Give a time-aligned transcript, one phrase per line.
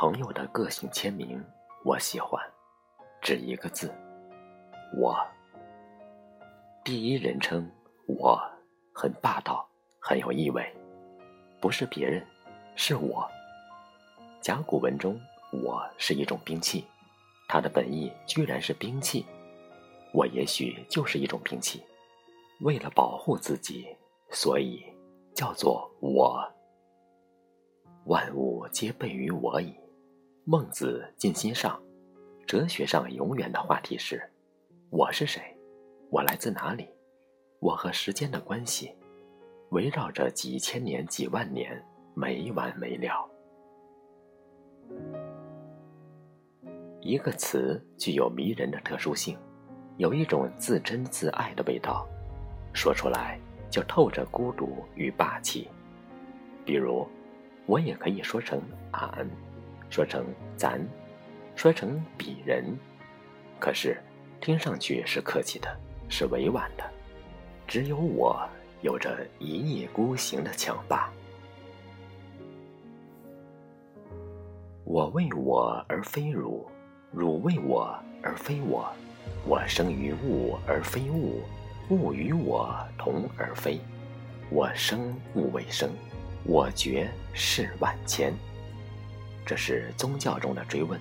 [0.00, 1.38] 朋友的个性签名，
[1.84, 2.42] 我喜欢，
[3.20, 3.94] 只一个字，
[4.96, 5.14] 我。
[6.82, 7.70] 第一人称
[8.06, 8.40] 我，
[8.94, 9.68] 很霸道，
[9.98, 10.64] 很有意味，
[11.60, 12.26] 不是别人，
[12.76, 13.28] 是我。
[14.40, 15.20] 甲骨文中，
[15.52, 16.86] 我是一种兵器，
[17.46, 19.26] 它的本意居然是兵器，
[20.14, 21.84] 我也许就是一种兵器，
[22.62, 23.86] 为了保护自己，
[24.30, 24.82] 所以
[25.34, 26.42] 叫做我。
[28.06, 29.78] 万物皆备于我矣。
[30.44, 31.80] 孟子尽心上，
[32.46, 34.22] 哲学上永远的话题是：
[34.88, 35.42] 我是谁？
[36.08, 36.88] 我来自哪里？
[37.58, 38.90] 我和时间的关系，
[39.70, 43.28] 围绕着几千年、几万年，没完没了。
[47.00, 49.38] 一个词具有迷人的特殊性，
[49.98, 52.08] 有一种自珍自爱的味道，
[52.72, 53.38] 说出来
[53.70, 55.68] 就透着孤独与霸气。
[56.64, 57.06] 比如。
[57.66, 59.28] 我也可以说成俺，
[59.90, 60.24] 说成
[60.56, 60.80] 咱，
[61.56, 62.64] 说成鄙人，
[63.58, 64.00] 可是
[64.40, 65.68] 听上去是客气的，
[66.08, 66.84] 是委婉的。
[67.66, 68.48] 只有我
[68.80, 71.10] 有着一意孤行的强霸。
[74.84, 76.66] 我为我而非汝，
[77.12, 78.90] 汝为我而非我。
[79.46, 81.42] 我生于物而非物，
[81.90, 83.78] 物与我同而非。
[84.50, 85.90] 我生物为生。
[86.42, 88.34] 我觉世万千，
[89.50, 90.96] 这是宗教中的追问。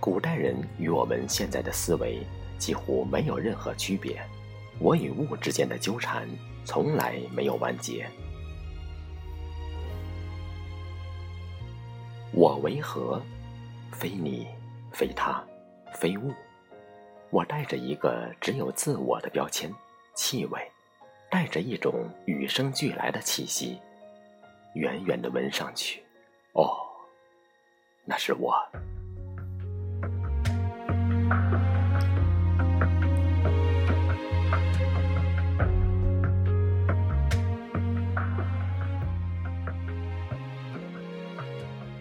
[0.00, 4.22] 古代人与我们现在的思维几乎没有任何区别。
[4.78, 6.26] 我与物之间的纠缠
[6.64, 8.08] 从来没有完结。
[12.32, 13.20] 我为何？
[13.92, 14.46] 非你，
[14.90, 15.44] 非他，
[15.92, 16.32] 非物。
[17.28, 19.70] 我带着一个只有自我的标签，
[20.14, 20.58] 气味，
[21.30, 23.78] 带着一种与生俱来的气息。
[24.74, 26.02] 远远的闻上去，
[26.54, 26.83] 哦，
[28.04, 28.54] 那是我。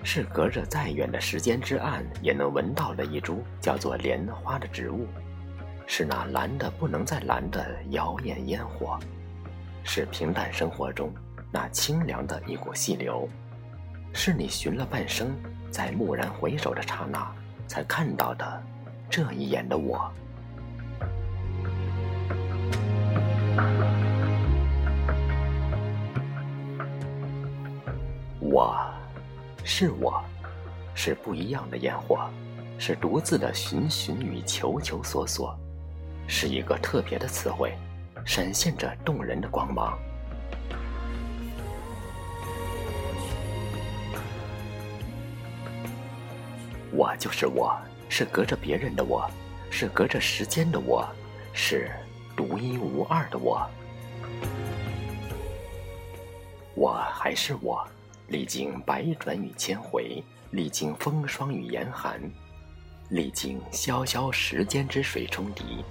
[0.05, 5.07] 是隔着再远的时间之岸也能闻到的一株叫做莲花的植物，
[5.87, 8.99] 是那蓝的不能再蓝的妖艳烟火，
[9.83, 11.11] 是平淡生活中。
[11.51, 13.27] 那清凉的一股细流，
[14.13, 15.35] 是你寻了半生，
[15.73, 17.27] 在蓦然回首的刹那，
[17.67, 18.63] 才看到的
[19.09, 20.07] 这一眼的我。
[28.39, 28.77] 我，
[29.63, 30.23] 是我，
[30.93, 32.29] 是不一样的烟火，
[32.77, 35.57] 是独自的寻寻与求求索索，
[36.27, 37.73] 是一个特别的词汇，
[38.23, 39.97] 闪现着动人的光芒。
[46.95, 47.75] 我就是我，
[48.07, 49.27] 是隔着别人的我，
[49.71, 51.03] 是隔着时间的我，
[51.51, 51.91] 是
[52.37, 53.67] 独一无二的我。
[56.75, 57.83] 我还是我，
[58.27, 62.21] 历经百转与千回，历经风霜与严寒，
[63.09, 65.83] 历经潇潇时间之水冲涤。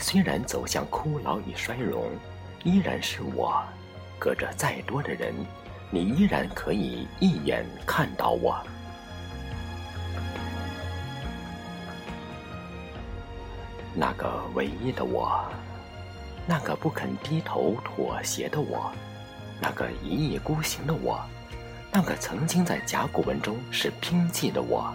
[0.00, 2.10] 虽然走向枯老与衰荣，
[2.64, 3.62] 依然是我。
[4.18, 5.32] 隔着再多的人，
[5.88, 8.60] 你依然可以一眼看到我。
[14.00, 15.42] 那个唯一的我，
[16.46, 18.92] 那个不肯低头妥协的我，
[19.60, 21.20] 那个一意孤行的我，
[21.90, 24.94] 那个曾经在甲骨文中是拼记的我，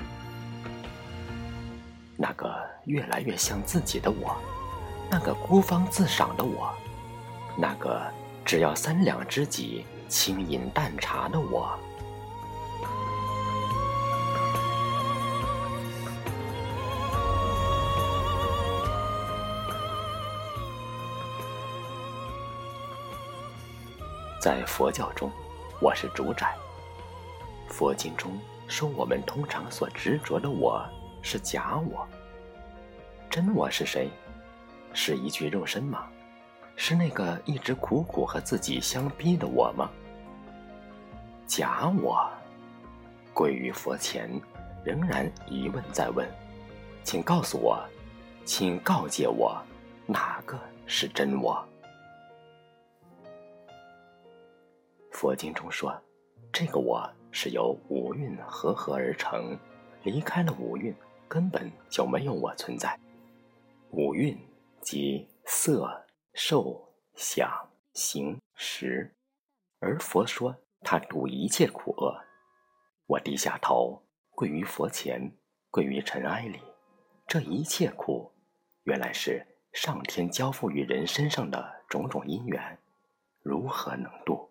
[2.16, 2.56] 那个
[2.86, 4.38] 越来越像自己的我，
[5.12, 6.74] 那个孤芳自赏的我，
[7.58, 8.02] 那个
[8.46, 11.78] 只要三两知己，轻饮淡茶的我。
[24.44, 25.32] 在佛教中，
[25.80, 26.54] 我是主宰。
[27.70, 28.38] 佛经中
[28.68, 30.86] 说，我们通常所执着的我
[31.22, 32.06] 是假我。
[33.30, 34.10] 真我是谁？
[34.94, 36.08] 是一具肉身吗？
[36.76, 39.90] 是那个一直苦苦和自己相逼的我吗？
[41.48, 42.30] 假我，
[43.34, 44.30] 跪于佛前，
[44.84, 46.28] 仍然一问再问，
[47.06, 47.82] 请告诉我，
[48.44, 49.58] 请告诫我，
[50.06, 51.66] 哪个是真我？
[55.24, 55.98] 佛经中说，
[56.52, 59.58] 这个我是由五蕴合合而成，
[60.04, 60.94] 离开了五蕴，
[61.30, 63.00] 根本就没有我存在。
[63.92, 64.38] 五蕴
[64.82, 65.90] 即色、
[66.34, 67.50] 受、想、
[67.94, 69.16] 行、识，
[69.80, 72.14] 而佛说他度一切苦厄。
[73.06, 75.34] 我低下头，跪于佛前，
[75.72, 76.60] 跪于尘埃里，
[77.26, 78.30] 这一切苦，
[78.84, 82.78] 原来是上天交付于人身上的种种因缘，
[83.42, 84.50] 如何能度？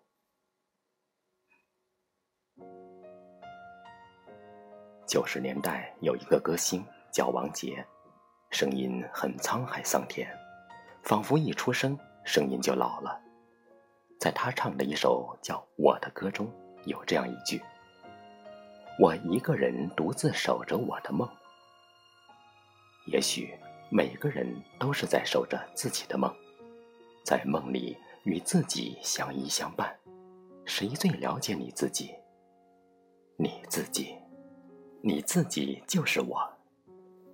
[5.05, 7.85] 九十年代有一个歌星叫王杰，
[8.51, 10.27] 声音很沧海桑田，
[11.03, 13.19] 仿佛一出生声音就老了。
[14.19, 16.49] 在他唱的一首叫《我的歌》中
[16.85, 17.61] 有这样一句
[18.97, 21.29] ：“我一个人独自守着我的梦。”
[23.11, 23.53] 也许
[23.91, 24.47] 每个人
[24.79, 26.33] 都是在守着自己的梦，
[27.25, 29.93] 在梦里与自己相依相伴。
[30.65, 32.15] 谁最了解你自己？
[33.37, 34.17] 你自己。
[35.05, 36.41] 你自己就是我，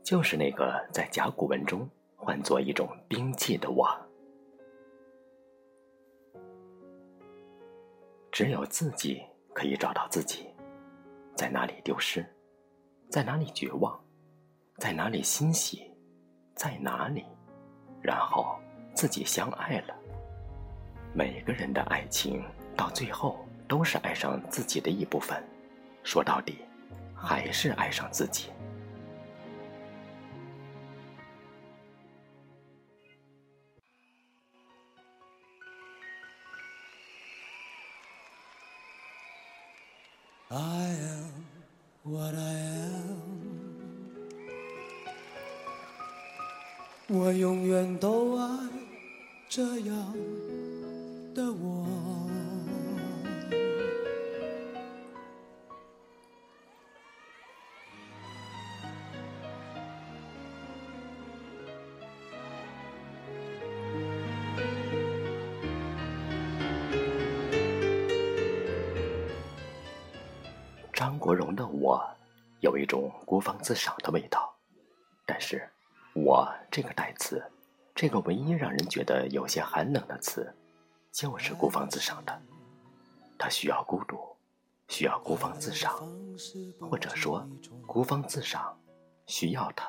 [0.03, 3.87] 就是那个在甲骨文中换作一种兵器的我。
[8.31, 9.21] 只有自己
[9.53, 10.47] 可以找到自己，
[11.35, 12.25] 在哪里丢失，
[13.07, 14.03] 在哪里绝望，
[14.79, 15.91] 在哪里欣喜，
[16.55, 17.23] 在哪里，
[18.01, 18.57] 然后
[18.95, 19.95] 自己相爱了。
[21.13, 22.43] 每个人的爱情
[22.75, 23.37] 到最后
[23.67, 25.39] 都是爱上自己的一部分，
[26.03, 26.57] 说到底。
[27.21, 28.45] 还是爱上自己。
[40.51, 41.31] I am
[42.01, 43.19] what i am
[47.07, 48.47] 我永远都爱
[49.47, 50.13] 这样
[51.35, 52.28] 的我。
[71.29, 72.03] 国荣的“我”
[72.59, 74.51] 有一种孤芳自赏的味道，
[75.27, 75.69] 但是
[76.17, 77.39] “我”这个代词，
[77.93, 80.51] 这个唯一让人觉得有些寒冷的词，
[81.11, 82.41] 就是孤芳自赏的。
[83.37, 84.17] 他需要孤独，
[84.87, 86.01] 需要孤芳自赏，
[86.81, 87.47] 或者说
[87.85, 88.75] 孤芳自赏
[89.27, 89.87] 需要他。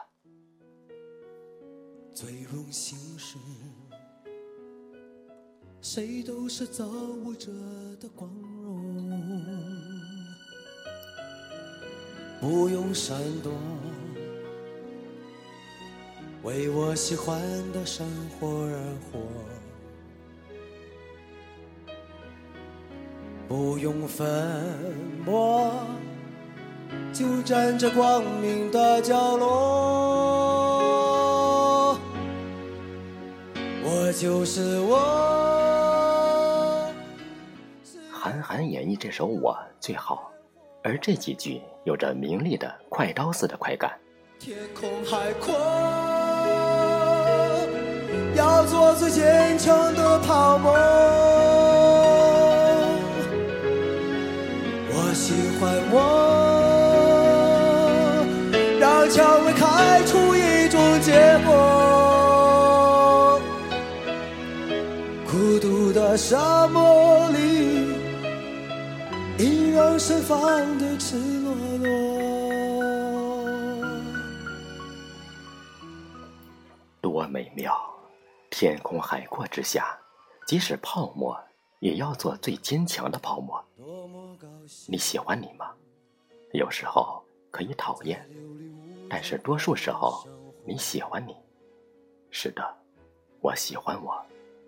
[2.12, 3.38] 最荣幸是，
[5.81, 7.50] 谁都是造物者
[7.98, 8.31] 的光
[8.62, 9.59] 荣。
[12.40, 13.52] 不用闪躲，
[16.42, 17.38] 为我喜欢
[17.70, 18.72] 的生活而
[19.12, 19.20] 活。
[23.46, 24.26] 不用粉
[25.26, 25.70] 墨，
[27.12, 30.40] 就站在光明的角落。
[33.84, 34.98] 我就是我。
[38.10, 40.32] 韩寒演绎这首《我》最好。
[40.82, 43.93] 而这几句有着明丽的快刀似的快感。
[44.38, 45.55] 天空海阔，
[48.35, 50.73] 要做最坚强的泡沫。
[54.93, 55.99] 我喜欢我，
[58.81, 61.51] 让蔷薇开出一种结果。
[65.31, 66.90] 孤独的沙漠
[70.31, 71.89] 放的赤裸裸，
[77.01, 77.77] 多美妙！
[78.49, 79.99] 天空海阔之下，
[80.46, 81.37] 即使泡沫，
[81.81, 83.60] 也要做最坚强的泡沫。
[84.87, 85.72] 你喜欢你吗？
[86.53, 88.25] 有时候可以讨厌，
[89.08, 90.25] 但是多数时候
[90.65, 91.34] 你喜欢你。
[92.31, 92.63] 是的，
[93.41, 94.15] 我喜欢我，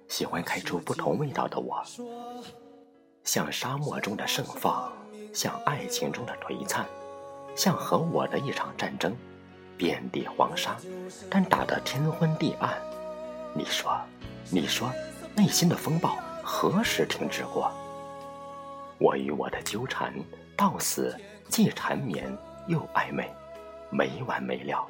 [0.09, 1.81] 喜欢开出不同味道的我。
[3.23, 4.93] 像沙漠中的盛放，
[5.33, 6.87] 像爱情中的颓灿，
[7.57, 9.15] 像和我的一场战争，
[9.77, 10.77] 遍地黄沙，
[11.31, 12.75] 但打得天昏地暗。
[13.55, 13.99] 你说，
[14.51, 14.91] 你说，
[15.35, 17.71] 内心的风暴何时停止过？
[18.99, 20.13] 我与我的纠缠，
[20.57, 21.17] 到死
[21.49, 22.25] 既缠绵
[22.67, 23.29] 又暧昧，
[23.91, 24.87] 没完没了。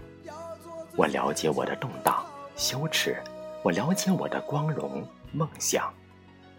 [0.96, 2.24] 我了解我的动荡
[2.56, 3.16] 羞耻，
[3.62, 5.92] 我了解我的光荣梦想。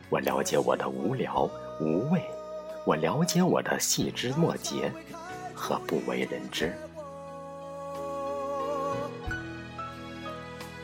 [0.10, 1.50] 我了解我的无聊
[1.80, 2.22] 无味，
[2.86, 4.92] 我了解我的细枝末节
[5.56, 6.74] 和不为人知。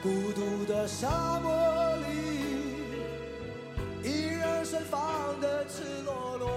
[0.01, 2.07] 孤独的沙漠里，
[4.01, 6.49] 依然盛放的赤裸裸。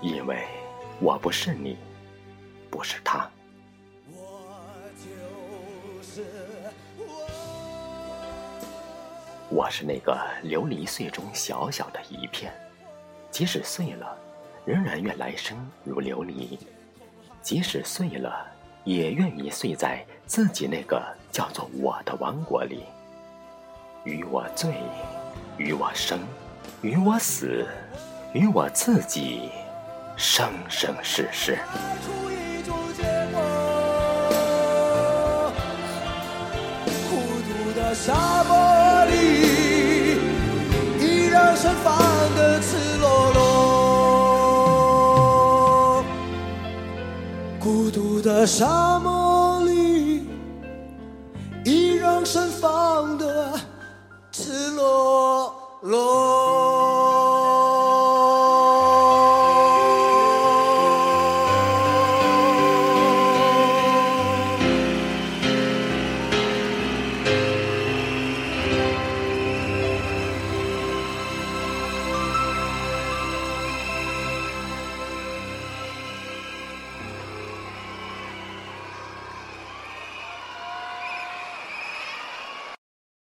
[0.00, 0.46] 因为
[1.00, 1.76] 我不是你，
[2.70, 3.28] 不是他。
[9.48, 12.54] 我是那个琉璃碎中小小的一片，
[13.30, 14.16] 即使碎了，
[14.64, 16.58] 仍然愿来生如琉璃。
[17.40, 18.46] 即使碎了，
[18.84, 22.84] 也愿意碎在自己那个叫做我的王国里。
[24.04, 24.74] 与我醉，
[25.56, 26.18] 与我生，
[26.82, 27.66] 与我死，
[28.32, 29.50] 与我自己，
[30.16, 31.58] 生生世世。
[37.08, 40.18] 孤独的沙漠里，
[40.98, 41.99] 依然盛放
[48.40, 48.99] 的伤